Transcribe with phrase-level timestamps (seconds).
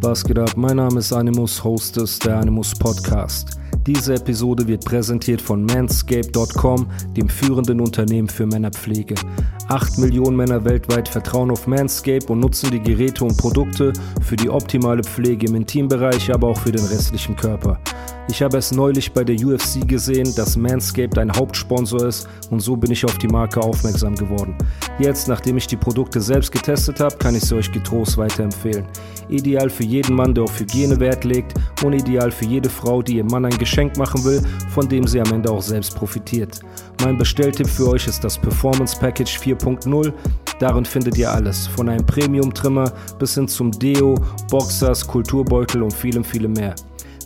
[0.00, 0.52] Was geht ab?
[0.56, 3.58] Mein Name ist Animus, Host des der Animus Podcast.
[3.86, 6.86] Diese Episode wird präsentiert von Manscaped.com,
[7.16, 9.14] dem führenden Unternehmen für Männerpflege.
[9.68, 14.48] 8 Millionen Männer weltweit vertrauen auf Manscaped und nutzen die Geräte und Produkte für die
[14.48, 17.78] optimale Pflege im Intimbereich, aber auch für den restlichen Körper.
[18.26, 22.74] Ich habe es neulich bei der UFC gesehen, dass Manscaped ein Hauptsponsor ist und so
[22.74, 24.56] bin ich auf die Marke aufmerksam geworden.
[24.98, 28.86] Jetzt, nachdem ich die Produkte selbst getestet habe, kann ich sie euch getrost weiterempfehlen.
[29.28, 31.52] Ideal für jeden Mann, der auf Hygiene Wert legt
[31.84, 35.20] und ideal für jede Frau, die ihrem Mann ein Geschenk machen will, von dem sie
[35.20, 36.60] am Ende auch selbst profitiert.
[37.02, 40.12] Mein Bestelltipp für euch ist das Performance Package 4.0.
[40.58, 44.14] Darin findet ihr alles, von einem Premium-Trimmer bis hin zum Deo,
[44.50, 46.74] Boxers, Kulturbeutel und vielem, vielem mehr.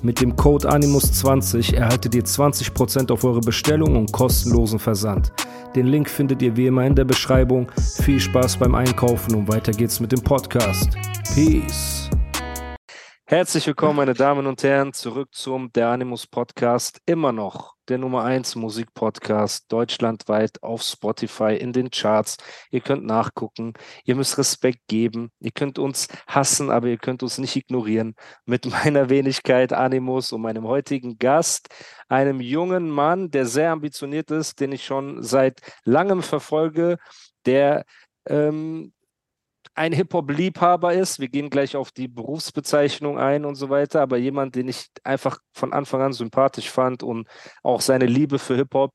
[0.02, 5.32] Mit dem Code Animus20 erhaltet ihr 20% auf eure Bestellung und kostenlosen Versand.
[5.74, 7.70] Den Link findet ihr wie immer in der Beschreibung.
[8.02, 10.90] Viel Spaß beim Einkaufen und weiter geht's mit dem Podcast.
[11.34, 11.97] Peace.
[13.30, 17.02] Herzlich willkommen, meine Damen und Herren, zurück zum Der Animus Podcast.
[17.04, 22.38] Immer noch der Nummer 1 Musikpodcast deutschlandweit auf Spotify in den Charts.
[22.70, 23.74] Ihr könnt nachgucken,
[24.06, 28.14] ihr müsst Respekt geben, ihr könnt uns hassen, aber ihr könnt uns nicht ignorieren.
[28.46, 31.68] Mit meiner Wenigkeit Animus und meinem heutigen Gast,
[32.08, 36.96] einem jungen Mann, der sehr ambitioniert ist, den ich schon seit langem verfolge,
[37.44, 37.84] der
[38.26, 38.94] ähm,
[39.78, 41.20] ein Hip-Hop-Liebhaber ist.
[41.20, 45.38] Wir gehen gleich auf die Berufsbezeichnung ein und so weiter, aber jemand, den ich einfach
[45.52, 47.28] von Anfang an sympathisch fand und
[47.62, 48.92] auch seine Liebe für Hip-Hop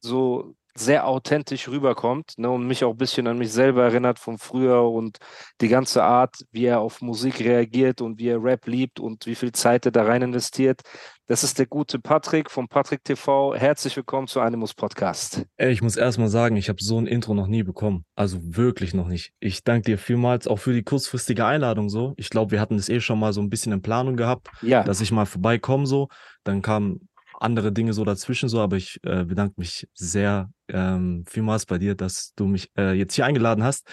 [0.00, 4.38] so sehr authentisch rüberkommt ne, und mich auch ein bisschen an mich selber erinnert von
[4.38, 5.18] früher und
[5.60, 9.34] die ganze Art, wie er auf Musik reagiert und wie er Rap liebt und wie
[9.34, 10.80] viel Zeit er da rein investiert.
[11.26, 13.54] Das ist der gute Patrick vom Patrick TV.
[13.54, 15.44] Herzlich willkommen zu Animus Podcast.
[15.58, 18.04] Ey, ich muss erstmal sagen, ich habe so ein Intro noch nie bekommen.
[18.16, 19.32] Also wirklich noch nicht.
[19.38, 22.14] Ich danke dir vielmals auch für die kurzfristige Einladung so.
[22.16, 24.82] Ich glaube, wir hatten das eh schon mal so ein bisschen in Planung gehabt, Ja.
[24.82, 26.08] dass ich mal vorbeikomme so.
[26.42, 27.08] Dann kamen
[27.40, 31.94] andere Dinge so dazwischen so, aber ich äh, bedanke mich sehr ähm, vielmals bei dir,
[31.94, 33.88] dass du mich äh, jetzt hier eingeladen hast.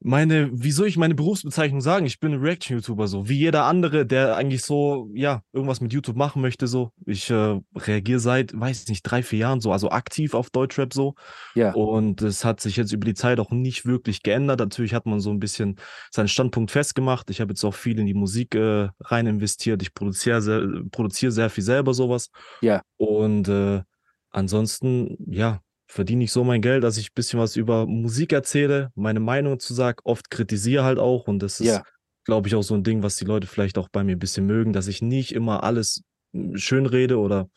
[0.00, 2.04] Meine, wie soll ich meine Berufsbezeichnung sagen?
[2.04, 6.16] Ich bin ein Reaction-YouTuber, so wie jeder andere, der eigentlich so, ja, irgendwas mit YouTube
[6.16, 6.90] machen möchte, so.
[7.06, 11.14] Ich äh, reagiere seit, weiß nicht, drei, vier Jahren so, also aktiv auf Deutschrap so.
[11.54, 11.72] Ja.
[11.72, 14.60] Und es hat sich jetzt über die Zeit auch nicht wirklich geändert.
[14.60, 15.76] Natürlich hat man so ein bisschen
[16.10, 17.30] seinen Standpunkt festgemacht.
[17.30, 19.80] Ich habe jetzt auch viel in die Musik äh, rein investiert.
[19.80, 22.28] Ich produziere sehr, produziere sehr viel selber sowas.
[22.60, 22.82] Ja.
[22.98, 23.82] Und äh,
[24.30, 25.60] ansonsten, ja,
[25.94, 29.60] verdiene ich so mein Geld, dass ich ein bisschen was über Musik erzähle, meine Meinung
[29.60, 31.28] zu sage, oft kritisiere halt auch.
[31.28, 31.82] Und das ist, Ja.
[32.24, 34.44] glaube ich, auch so ein Ding, was die Leute vielleicht auch bei mir ein bisschen
[34.44, 36.02] mögen, dass ich nicht immer alles
[36.32, 37.48] mm, schön rede oder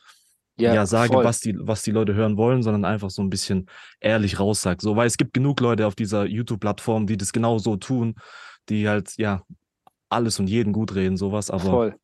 [0.59, 1.23] ja, sage, voll.
[1.25, 3.67] was die, was die Leute hören wollen, sondern einfach so ein bisschen
[3.99, 4.81] ehrlich raussag.
[4.81, 8.15] So, weil es gibt genug Leute auf dieser YouTube-Plattform, die das genau so tun,
[8.69, 9.43] die halt, ja,
[10.09, 11.95] alles und jeden gut reden, sowas, aber Voll,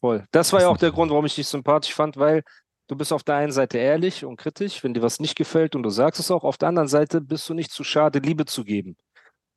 [0.00, 0.24] voll.
[0.30, 0.90] Das war ja auch der.
[0.90, 2.42] Grund, warum ich dich sympathisch fand, weil
[2.88, 5.82] du bist auf der einen Seite ehrlich und kritisch, wenn dir was nicht gefällt und
[5.82, 6.44] du sagst es auch.
[6.44, 8.96] Auf der anderen Seite bist du nicht zu schade, Liebe zu geben.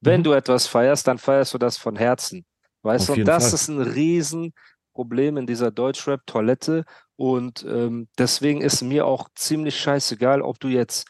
[0.02, 0.24] Wenn Mhm.
[0.24, 2.46] du etwas feierst, dann feierst du das von Herzen.
[2.84, 3.54] Weißt Auf du, und das Fall.
[3.54, 6.86] ist ein Riesenproblem in dieser Deutschrap-Toilette.
[7.16, 11.08] Und ähm, deswegen ist mir auch ziemlich scheißegal, ob du jetzt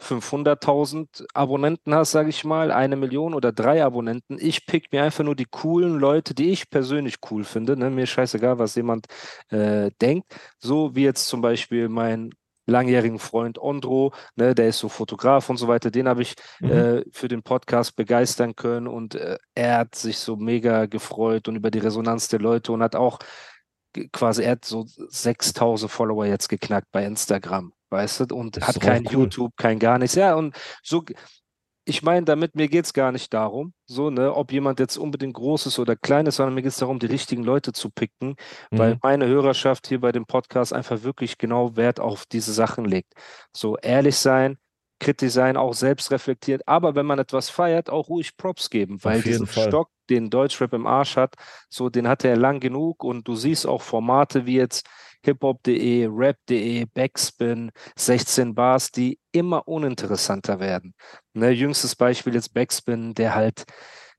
[0.00, 4.38] 500.000 Abonnenten hast, sage ich mal, eine Million oder drei Abonnenten.
[4.40, 7.76] Ich pick mir einfach nur die coolen Leute, die ich persönlich cool finde.
[7.76, 7.90] Ne?
[7.90, 9.06] Mir ist scheißegal, was jemand
[9.50, 10.34] äh, denkt.
[10.58, 12.30] So wie jetzt zum Beispiel mein
[12.66, 16.70] langjährigen Freund Ondro, ne, der ist so Fotograf und so weiter, den habe ich Mhm.
[16.70, 21.56] äh, für den Podcast begeistern können und äh, er hat sich so mega gefreut und
[21.56, 23.18] über die Resonanz der Leute und hat auch
[23.92, 28.80] ge- quasi, er hat so 6000 Follower jetzt geknackt bei Instagram, weißt du, und hat
[28.80, 29.32] kein cool.
[29.32, 30.14] YouTube, kein gar nichts.
[30.16, 31.04] Ja, und so,
[31.84, 35.34] ich meine, damit mir geht es gar nicht darum, so, ne, ob jemand jetzt unbedingt
[35.34, 38.36] groß ist oder klein ist, sondern mir geht es darum, die richtigen Leute zu picken,
[38.74, 39.00] weil Mhm.
[39.02, 43.14] meine Hörerschaft hier bei dem Podcast einfach wirklich genau Wert auf diese Sachen legt.
[43.52, 44.58] So ehrlich sein,
[45.00, 49.22] kritisch sein, auch selbst reflektiert, aber wenn man etwas feiert, auch ruhig Props geben, weil
[49.22, 49.64] diesen Fall.
[49.68, 51.34] Stock, den Deutschrap im Arsch hat,
[51.70, 54.86] so den hat er lang genug und du siehst auch Formate wie jetzt
[55.24, 60.94] hiphop.de, rap.de, Backspin, 16 Bars, die immer uninteressanter werden.
[61.34, 63.64] Ne, jüngstes Beispiel jetzt Backspin, der halt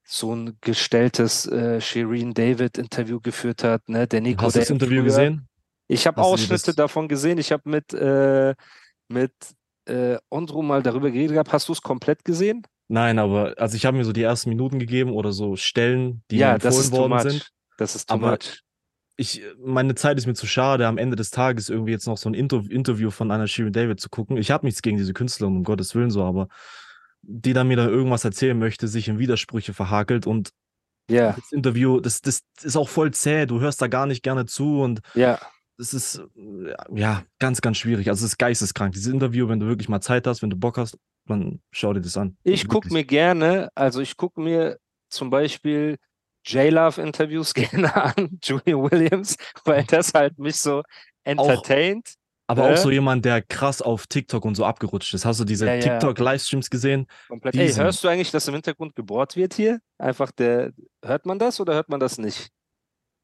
[0.03, 3.87] so ein gestelltes äh, Shireen David Interview geführt hat.
[3.87, 4.07] Ne?
[4.07, 5.47] Der Nico, Hast du das Interview früher- gesehen?
[5.87, 7.37] Ich habe Ausschnitte davon gesehen.
[7.37, 8.55] Ich habe mit, äh,
[9.09, 9.33] mit
[9.85, 11.51] äh, Ondro mal darüber geredet gehabt.
[11.51, 12.65] Hast du es komplett gesehen?
[12.87, 16.37] Nein, aber also ich habe mir so die ersten Minuten gegeben oder so Stellen, die
[16.37, 17.49] ja, empfohlen worden sind.
[17.77, 18.61] Das ist too Aber much.
[19.21, 22.27] Ich, meine Zeit ist mir zu schade, am Ende des Tages irgendwie jetzt noch so
[22.27, 24.35] ein Inter Interview von einer Shirin David zu gucken.
[24.37, 26.47] Ich habe nichts gegen diese Künstlerin, um Gottes Willen so, aber
[27.21, 30.49] die dann mir da irgendwas erzählen möchte, sich in Widersprüche verhakelt und
[31.07, 34.47] Ja, das Interview, das, das ist auch voll zäh, du hörst da gar nicht gerne
[34.47, 35.39] zu und ja.
[35.77, 36.23] es ist
[36.91, 38.09] ja ganz, ganz schwierig.
[38.09, 38.93] Also es ist geisteskrank.
[38.93, 40.97] Dieses Interview, wenn du wirklich mal Zeit hast, wenn du Bock hast,
[41.27, 42.37] dann schau dir das an.
[42.43, 44.79] Ich gucke mir gerne, also ich gucke mir
[45.09, 45.97] zum Beispiel
[46.45, 49.35] J-Love-Interviews gerne an, Julie Williams,
[49.65, 50.83] weil das halt mich so
[51.23, 52.15] entertaint.
[52.47, 52.73] Aber Äh?
[52.73, 55.23] auch so jemand, der krass auf TikTok und so abgerutscht ist.
[55.25, 55.79] Hast du diese Ja, ja.
[55.81, 57.07] TikTok-Livestreams gesehen?
[57.29, 57.55] Komplett.
[57.55, 59.79] Ey, hörst du eigentlich, dass im Hintergrund gebohrt wird hier?
[59.97, 60.73] Einfach der,
[61.03, 62.49] hört man das oder hört man das nicht?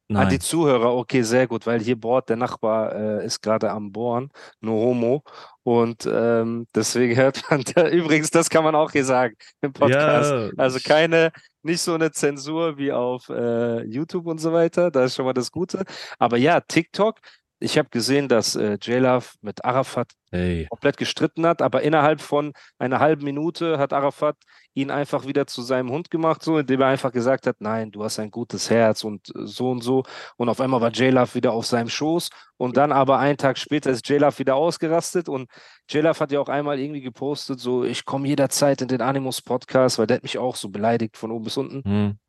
[0.10, 0.40] An die Nein.
[0.40, 4.32] Zuhörer, okay, sehr gut, weil hier bohrt der Nachbar äh, ist gerade am Bohren,
[4.62, 5.22] no homo.
[5.64, 10.32] Und ähm, deswegen hört man da, übrigens, das kann man auch hier sagen im Podcast.
[10.32, 11.32] Ja, Also keine,
[11.62, 14.92] nicht so eine Zensur wie auf äh, YouTube und so weiter.
[14.92, 15.84] Das ist schon mal das Gute.
[16.18, 17.20] Aber ja, TikTok.
[17.60, 22.54] Ich habe gesehen, dass äh, J-Love mit Arafat Ey, komplett gestritten hat, aber innerhalb von
[22.78, 24.36] einer halben Minute hat Arafat
[24.74, 28.04] ihn einfach wieder zu seinem Hund gemacht, so indem er einfach gesagt hat, nein, du
[28.04, 30.04] hast ein gutes Herz und äh, so und so.
[30.36, 33.90] Und auf einmal war J-Love wieder auf seinem Schoß und dann aber einen Tag später
[33.90, 35.50] ist J-Love wieder ausgerastet und
[35.90, 39.98] J-Love hat ja auch einmal irgendwie gepostet, so ich komme jederzeit in den Animus Podcast,
[39.98, 41.90] weil der hat mich auch so beleidigt von oben bis unten.
[41.90, 42.20] hm.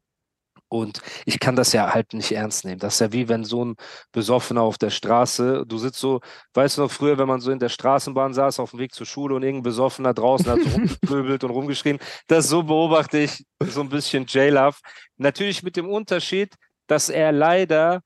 [0.68, 2.78] Und ich kann das ja halt nicht ernst nehmen.
[2.78, 3.76] Das ist ja wie wenn so ein
[4.12, 6.20] Besoffener auf der Straße, du sitzt so,
[6.54, 9.06] weißt du noch früher, wenn man so in der Straßenbahn saß, auf dem Weg zur
[9.06, 11.98] Schule und irgendein Besoffener draußen hat so rumgepöbelt und rumgeschrien.
[12.26, 14.76] Das so beobachte ich so ein bisschen J-Love.
[15.16, 16.54] Natürlich mit dem Unterschied,
[16.86, 18.02] dass er leider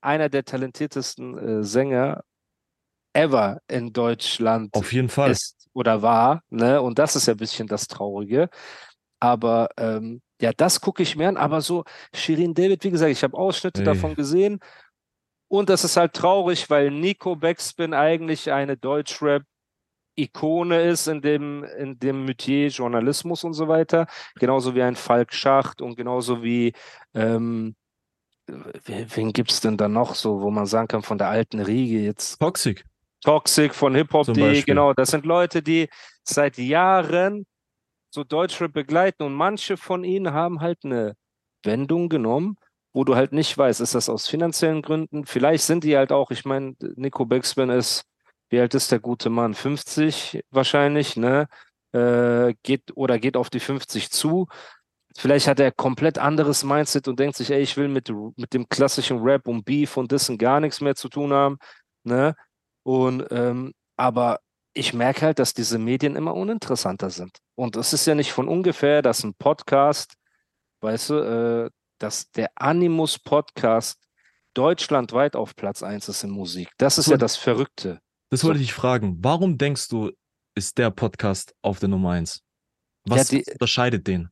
[0.00, 2.22] einer der talentiertesten äh, Sänger
[3.12, 5.30] ever in Deutschland auf jeden Fall.
[5.30, 6.80] ist oder war, ne?
[6.80, 8.48] Und das ist ja ein bisschen das Traurige.
[9.20, 11.36] Aber ähm, ja, das gucke ich mir an.
[11.36, 11.84] Aber so
[12.14, 13.84] Shirin David, wie gesagt, ich habe Ausschnitte Ey.
[13.84, 14.60] davon gesehen.
[15.48, 21.98] Und das ist halt traurig, weil Nico Backspin eigentlich eine Deutschrap-Ikone ist in dem, in
[21.98, 24.06] dem Metier Journalismus und so weiter.
[24.36, 26.74] Genauso wie ein Falk Schacht und genauso wie,
[27.14, 27.74] ähm,
[28.46, 32.00] wen, gibt es denn da noch so, wo man sagen kann, von der alten Riege
[32.00, 32.84] jetzt Toxic.
[33.24, 34.92] Toxic von Hip-Hop.de, genau.
[34.92, 35.88] Das sind Leute, die
[36.24, 37.46] seit Jahren
[38.10, 41.14] so Deutschrap begleiten und manche von ihnen haben halt eine
[41.64, 42.56] Wendung genommen,
[42.92, 45.26] wo du halt nicht weißt, ist das aus finanziellen Gründen?
[45.26, 48.04] Vielleicht sind die halt auch, ich meine, Nico Backspin ist,
[48.50, 49.54] wie alt ist der gute Mann?
[49.54, 51.48] 50 wahrscheinlich, ne?
[51.92, 54.46] Äh, geht oder geht auf die 50 zu.
[55.16, 58.68] Vielleicht hat er komplett anderes Mindset und denkt sich, ey, ich will mit, mit dem
[58.68, 61.58] klassischen Rap und Beef und Dissen gar nichts mehr zu tun haben,
[62.04, 62.34] ne?
[62.84, 64.40] Und ähm, aber
[64.78, 67.38] ich merke halt, dass diese Medien immer uninteressanter sind.
[67.56, 70.14] Und es ist ja nicht von ungefähr, dass ein Podcast,
[70.82, 71.14] weißt du,
[71.66, 73.98] äh, dass der Animus Podcast
[74.54, 76.70] deutschlandweit auf Platz 1 ist in Musik.
[76.78, 78.00] Das ist So- ja das Verrückte.
[78.30, 79.18] Das wollte ich dich fragen.
[79.20, 80.10] Warum denkst du,
[80.54, 82.40] ist der Podcast auf der Nummer eins?
[83.04, 84.28] Was die- unterscheidet den?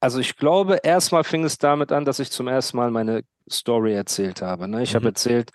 [0.00, 3.94] Also ich glaube, erstmal fing es damit an, dass ich zum ersten Mal meine Story
[3.94, 4.68] erzählt habe.
[4.68, 4.82] Ne?
[4.82, 5.08] Ich habe Mhm.
[5.08, 5.50] erzählt,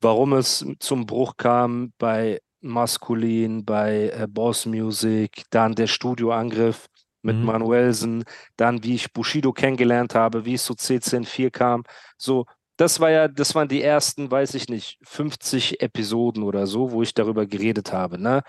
[0.00, 6.86] warum es zum Bruch kam bei Maskulin, bei äh, Boss Music, dann der Studioangriff
[7.22, 7.44] mit Mhm.
[7.44, 8.24] Manuelsen,
[8.56, 11.84] dann wie ich Bushido kennengelernt habe, wie es zu C104 kam.
[12.16, 12.46] So,
[12.76, 17.02] das war ja, das waren die ersten, weiß ich nicht, 50 Episoden oder so, wo
[17.02, 18.18] ich darüber geredet habe.
[18.20, 18.42] Ne?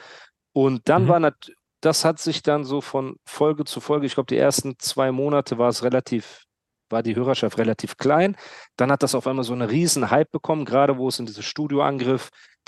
[0.54, 1.08] Und dann Mhm.
[1.08, 1.36] war nat
[1.82, 5.58] das hat sich dann so von Folge zu Folge, ich glaube, die ersten zwei Monate
[5.58, 6.44] war es relativ,
[6.90, 8.36] war die Hörerschaft relativ klein.
[8.76, 11.42] Dann hat das auf einmal so einen riesen Hype bekommen, gerade wo es in diese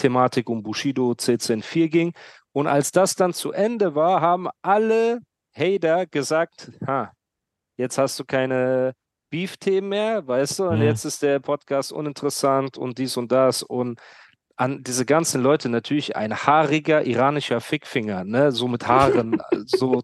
[0.01, 2.13] Studioangriff-Thematik um Bushido C104 ging.
[2.53, 5.19] Und als das dann zu Ende war, haben alle
[5.55, 7.11] Hater gesagt, ha,
[7.77, 8.93] jetzt hast du keine
[9.29, 10.83] Beef-Themen mehr, weißt du, und Mhm.
[10.85, 13.99] jetzt ist der Podcast uninteressant und dies und das und
[14.57, 20.01] an diese ganzen Leute natürlich ein haariger iranischer Fickfinger, ne, so mit Haaren, so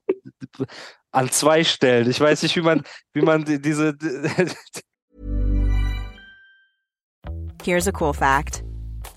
[1.11, 2.09] an zwei Stellen.
[2.09, 3.95] Ich weiß nicht, wie man, wie man die- diese,
[7.63, 8.63] Here's a cool fact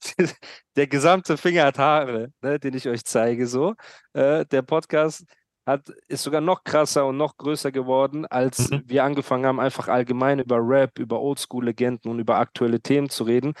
[0.76, 3.46] Der gesamte Finger hat Haare, ne, den ich euch zeige.
[3.46, 3.74] So,
[4.12, 5.24] äh, der Podcast
[5.66, 8.82] hat, ist sogar noch krasser und noch größer geworden, als Mhm.
[8.86, 13.54] wir angefangen haben, einfach allgemein über Rap, über Oldschool-Legenden und über aktuelle Themen zu reden.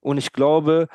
[0.00, 0.88] Und ich glaube,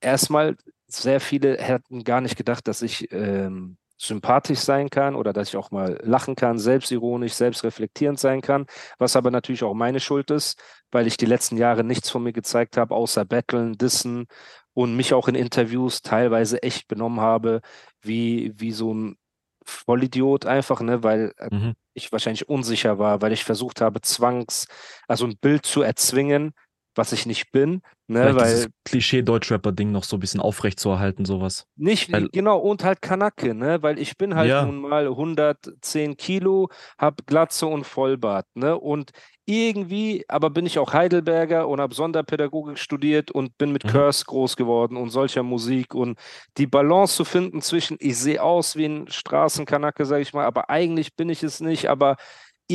[0.00, 0.56] erstmal,
[0.86, 5.56] sehr viele hätten gar nicht gedacht, dass ich ähm, sympathisch sein kann oder dass ich
[5.56, 8.66] auch mal lachen kann, selbstironisch, selbstreflektierend sein kann,
[8.98, 12.32] was aber natürlich auch meine Schuld ist, weil ich die letzten Jahre nichts von mir
[12.32, 14.26] gezeigt habe, außer Battlen, Dissen
[14.74, 17.60] und mich auch in Interviews teilweise echt benommen habe,
[18.00, 19.16] wie, wie so ein
[19.64, 21.72] Vollidiot einfach, ne, weil äh, Mhm.
[21.94, 24.66] ich wahrscheinlich unsicher war, weil ich versucht habe, zwangs,
[25.08, 26.52] also ein Bild zu erzwingen,
[26.94, 30.90] was ich nicht bin, ne, Vielleicht weil dieses Klischee-Deutschrapper-Ding noch so ein bisschen aufrecht zu
[30.90, 31.66] erhalten, sowas.
[31.76, 34.64] nicht, Weil- genau, und halt Kanacke, ne, weil ich bin halt Ja.
[34.66, 36.68] nun mal 110 Kilo,
[36.98, 39.10] hab Glatze und Vollbart, ne, und
[39.44, 43.88] irgendwie, aber bin ich auch Heidelberger und habe Sonderpädagogik studiert und bin mit Mhm.
[43.88, 46.18] Curse groß geworden und solcher Musik und
[46.58, 50.70] die Balance zu finden zwischen, ich sehe aus wie ein Straßenkanacke, sage ich mal, aber
[50.70, 52.16] eigentlich bin ich es nicht, aber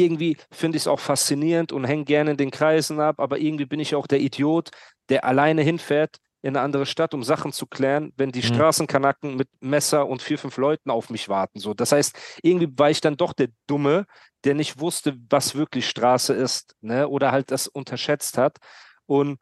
[0.04, 3.66] irgendwie finde ich es auch faszinierend und hänge gerne in den Kreisen ab, aber irgendwie
[3.66, 4.70] bin ich auch der Idiot,
[5.10, 8.44] der alleine hinfährt in eine andere Stadt, um Sachen zu klären, wenn die Mhm.
[8.44, 11.60] Straßenkanacken mit Messer und vier, fünf Leuten auf mich warten.
[11.60, 11.74] So.
[11.74, 14.06] Das heißt, irgendwie war ich dann doch der Dumme,
[14.44, 17.08] der nicht wusste, was wirklich Straße ist, ne?
[17.10, 18.58] Oder halt das unterschätzt hat.
[19.08, 19.40] Und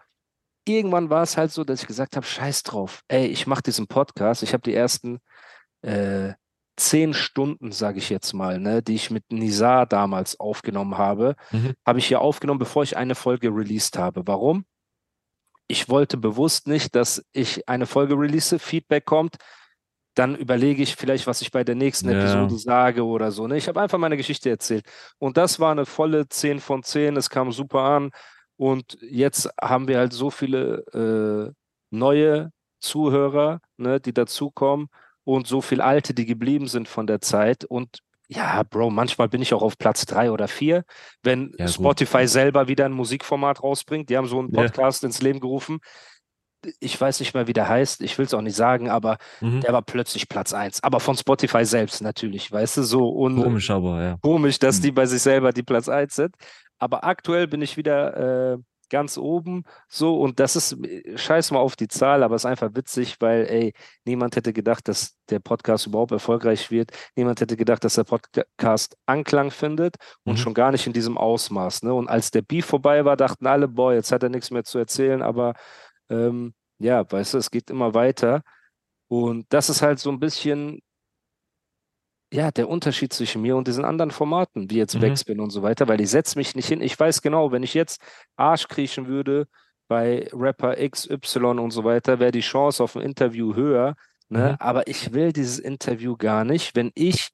[0.67, 3.88] irgendwann war es halt so, dass ich gesagt habe, scheiß drauf, ey, ich mache diesen
[3.88, 4.41] Podcast.
[4.43, 5.19] Ich habe die ersten
[5.81, 6.33] äh,
[6.77, 11.74] zehn Stunden, sage ich jetzt mal, ne, die ich mit Nizar damals aufgenommen habe, Mhm.
[11.86, 14.27] habe ich hier aufgenommen, bevor ich eine Folge released habe.
[14.27, 14.65] Warum?
[15.67, 19.38] Ich wollte bewusst nicht, dass ich eine Folge release, Feedback kommt,
[20.15, 22.17] dann überlege ich vielleicht, was ich bei der nächsten Ja.
[22.17, 23.48] Episode sage oder so.
[23.48, 23.58] Ne?
[23.58, 24.86] Ich habe einfach meine Geschichte erzählt.
[25.17, 27.17] Und das war eine volle 10 von 10.
[27.17, 28.12] Es kam super an.
[28.58, 31.53] Und jetzt haben wir halt so viele äh,
[31.89, 34.88] neue Zuhörer, ne, die dazukommen
[35.25, 37.65] und so viel alte, die geblieben sind von der Zeit.
[37.65, 40.84] Und ja, Bro, manchmal bin ich auch auf Platz drei oder vier,
[41.22, 41.67] wenn Ja.
[41.67, 44.10] Spotify selber wieder ein Musikformat rausbringt.
[44.10, 44.62] Die haben so einen Ja.
[44.63, 45.79] Podcast ins Leben gerufen.
[46.79, 48.01] Ich weiß nicht mehr, wie der heißt.
[48.01, 49.62] Ich will es auch nicht sagen, aber Mhm.
[49.62, 50.82] der war plötzlich Platz eins.
[50.84, 53.08] Aber von Spotify selbst natürlich, weißt du, so.
[53.08, 54.17] Und Komisch, aber ja.
[54.24, 54.82] komisch, dass Hm.
[54.84, 56.34] die bei sich selber die Platz 1 sind.
[56.79, 58.58] Aber aktuell bin ich wieder äh,
[58.89, 62.46] ganz oben so und das ist, äh, scheiß mal auf die Zahl, aber es ist
[62.46, 63.74] einfach witzig, weil, ey,
[64.06, 66.92] niemand hätte gedacht, dass der Podcast überhaupt erfolgreich wird.
[67.15, 70.38] Niemand hätte gedacht, dass der Podcast Anklang findet und Mhm.
[70.38, 71.84] schon gar nicht in diesem Ausmaß.
[71.84, 71.94] Ne?
[71.94, 74.77] Und als der Beef vorbei war, dachten alle, boah, jetzt hat er nichts mehr zu
[74.77, 75.54] erzählen, aber
[76.10, 78.42] ähm, ja, weißt du, es geht immer weiter.
[79.08, 80.82] Und das ist halt so ein bisschen
[82.36, 85.01] ja, der Unterschied zwischen mir und diesen anderen Formaten, wie jetzt Mhm.
[85.01, 86.82] Backspin und so weiter, weil ich setze mich nicht hin.
[86.82, 88.01] Ich weiß genau, wenn ich jetzt
[88.36, 89.48] Arsch kriechen würde
[89.88, 93.96] bei Rapper XY und so weiter, wäre die Chance auf ein Interview höher.
[94.30, 94.51] Ne?
[94.51, 94.56] Mhm.
[94.60, 97.30] Aber ich will dieses Interview gar nicht, wenn ich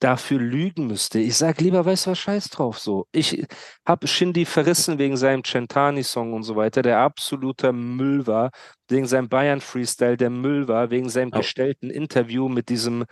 [0.00, 1.20] dafür lügen müsste.
[1.20, 3.06] Ich sage lieber, weißt du was, scheiß drauf so.
[3.12, 3.46] Ich
[3.86, 8.50] habe Shindy verrissen wegen seinem Centani-Song und so weiter, der absoluter Müll war,
[8.88, 11.38] wegen seinem Bayern-Freestyle, der Müll war, wegen seinem Oh.
[11.38, 13.04] gestellten Interview mit diesem,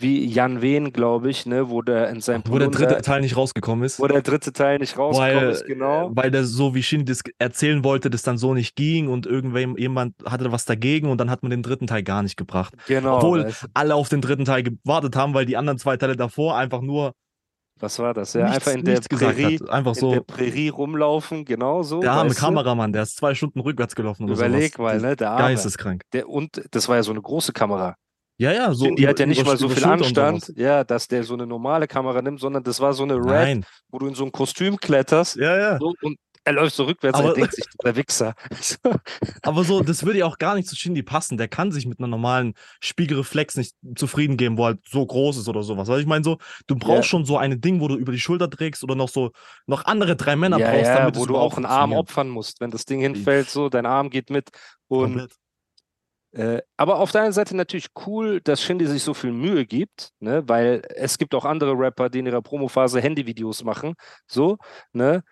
[0.00, 3.36] wie Jan Wehn, glaube ich, ne, wo der in seinem Wo der dritte Teil nicht
[3.36, 4.00] rausgekommen ist.
[4.00, 6.10] wo der dritte Teil nicht rausgekommen weil, ist, genau.
[6.12, 9.76] weil der so wie Shindy das erzählen wollte, das dann so nicht ging und irgendwem
[9.76, 12.74] jemand hatte was dagegen und dann hat man den dritten Teil gar nicht gebracht.
[12.86, 13.18] Genau.
[13.18, 16.80] Obwohl alle auf den dritten Teil gewartet haben, weil die anderen zwei Teile davor einfach
[16.80, 17.12] nur
[17.78, 18.32] Was war das?
[18.32, 19.70] Ja, nichts, einfach in der Prärie, hat.
[19.70, 22.00] Einfach in der so, Prärie rumlaufen, genau so.
[22.00, 22.34] der arme?
[22.34, 25.00] Kameramann, der ist zwei Stunden rückwärts gelaufen oder Überleg sowas.
[25.00, 25.48] mal, ne, der Arme.
[25.48, 26.02] Geisteskrank.
[26.12, 27.96] Der, und das war ja so eine große Kamera.
[28.40, 28.86] Ja, ja, so.
[28.94, 31.24] die hat ja über- nicht über- mal so über viel und Anstand, ja, dass der
[31.24, 33.66] so eine normale Kamera nimmt, sondern das war so eine Red, Nein.
[33.90, 35.78] wo du in so ein Kostüm kletterst Ja, ja.
[35.78, 38.34] so, und er läuft so rückwärts, Aber- er denkt sich, der Wichser.
[39.42, 41.36] Aber so, das würde ja auch gar nicht zu Shindy passen.
[41.36, 45.48] Der kann sich mit einer normalen Spiegelreflex nicht zufrieden geben, wo halt so groß ist
[45.48, 45.90] oder sowas.
[45.90, 47.10] Also ich meine so, du brauchst Ja.
[47.10, 49.32] schon so ein Ding, wo du über die Schulter trägst oder noch so
[49.66, 52.30] noch andere drei Männer ja, brauchst, ja, damit wo es du auch einen Arm opfern
[52.30, 54.48] musst, wenn das Ding hinfällt, so, dein Arm geht mit.
[54.88, 55.32] Und Komplett.
[56.32, 60.10] Äh, aber auf der einen Seite natürlich cool, dass Shindy sich so viel Mühe gibt,
[60.20, 60.42] ne?
[60.48, 63.94] weil es gibt auch andere Rapper, die in ihrer Promophase Handyvideos machen,
[64.26, 64.56] so,
[64.92, 65.22] ne?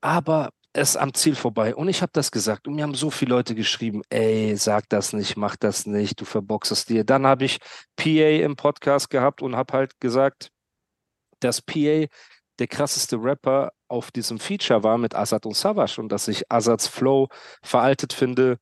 [0.00, 1.74] Aber es ist am Ziel vorbei.
[1.74, 2.68] Und ich habe das gesagt.
[2.68, 6.24] Und mir haben so viele Leute geschrieben, ey, sag das nicht, mach das nicht, du
[6.24, 7.04] verboxest dir.
[7.04, 7.58] Dann habe ich
[7.96, 8.10] PA
[8.44, 10.50] im Podcast gehabt und habe halt gesagt,
[11.40, 12.06] dass PA
[12.58, 16.88] der krasseste Rapper auf diesem Feature war mit Azad und Savage und dass ich Azads
[16.88, 17.28] Flow
[17.62, 18.58] veraltet finde.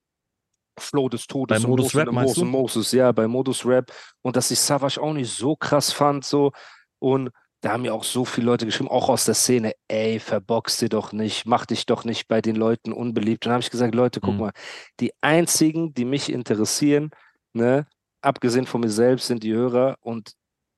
[0.79, 2.45] Flow des Todes Bei Modus Rap, meinst du?
[2.45, 6.53] Moses, ja, bei Modus Rap und dass ich Savage auch nicht so krass fand, so
[6.99, 10.79] und da haben mir auch so viele Leute geschrieben, auch aus der Szene, ey, verbox
[10.79, 13.45] dir doch nicht, mach dich doch nicht bei den Leuten unbeliebt.
[13.45, 14.39] Und dann habe ich gesagt, Leute, guck Mhm.
[14.39, 14.53] mal,
[15.01, 17.11] die einzigen, die mich interessieren,
[17.55, 17.87] ne,
[18.21, 20.33] abgesehen von mir selbst, sind die Hörer und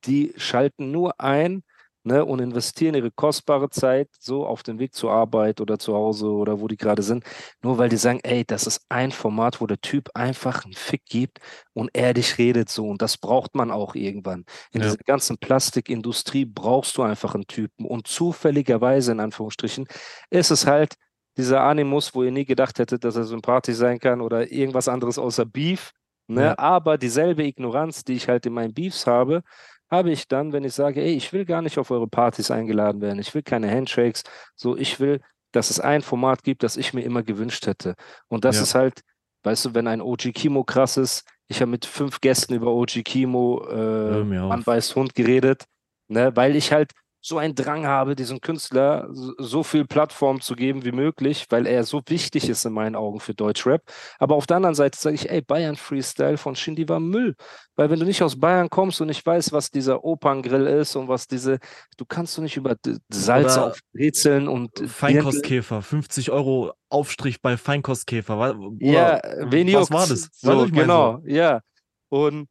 [0.05, 1.65] die schalten nur ein,
[2.07, 6.29] ne, und investieren ihre kostbare Zeit so auf dem Weg zur Arbeit oder zu Hause
[6.31, 7.25] oder wo die gerade sind,
[7.63, 11.05] nur weil die sagen, ey, das ist ein Format, wo der Typ einfach einen Fick
[11.07, 11.39] gibt
[11.75, 14.45] und ehrlich redet so und das braucht man auch irgendwann.
[14.73, 14.87] In Ja.
[14.87, 19.87] dieser ganzen Plastikindustrie brauchst du einfach einen Typen und zufälligerweise in Anführungsstrichen
[20.31, 20.95] ist es halt
[21.37, 25.19] dieser Animus, wo ihr nie gedacht hättet, dass er sympathisch sein kann oder irgendwas anderes
[25.19, 25.93] außer Beef.
[26.29, 26.43] Ne?
[26.43, 26.59] Ja.
[26.59, 29.43] Aber dieselbe Ignoranz, die ich halt in meinen Beefs habe,
[29.91, 33.01] habe ich dann, wenn ich sage, ey, ich will gar nicht auf eure Partys eingeladen
[33.01, 34.23] werden, ich will keine Handshakes,
[34.55, 35.21] so ich will,
[35.53, 37.95] dass es ein Format gibt, das ich mir immer gewünscht hätte.
[38.29, 38.63] Und das Ja.
[38.63, 39.01] ist halt,
[39.45, 43.03] weißt du, wenn ein OG Kimo krass ist, ich habe mit fünf Gästen über OG
[43.05, 44.25] Kimo, äh.
[44.25, 45.65] Mann weiß Hund geredet,
[46.09, 46.93] ne, weil ich halt
[47.27, 51.67] so einen Drang habe, diesem Künstler so, so viel Plattform zu geben wie möglich, weil
[51.67, 53.83] er so wichtig ist in meinen Augen für Deutschrap.
[54.21, 57.35] Aber auf der anderen Seite sage ich, ey, Bayern Freestyle von Shindy war Müll.
[57.75, 61.09] Weil wenn du nicht aus Bayern kommst und nicht weißt, was dieser Operngrill ist und
[61.09, 61.59] was diese,
[61.97, 62.77] du kannst du nicht über
[63.09, 68.55] Salz Oder auf Brezeln und Feinkostkäfer, 50 Euro Aufstrich bei Feinkostkäfer.
[68.55, 70.29] Bruder, Ja, wen was war das?
[70.33, 71.61] So, was ich genau, ja.
[72.09, 72.47] Und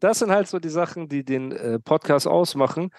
[0.00, 2.90] das sind halt so die Sachen, die den äh, Podcast ausmachen.